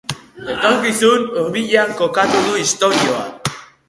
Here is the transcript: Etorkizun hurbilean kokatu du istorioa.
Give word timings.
Etorkizun 0.51 1.27
hurbilean 1.41 1.93
kokatu 1.99 2.41
du 2.47 2.57
istorioa. 2.63 3.21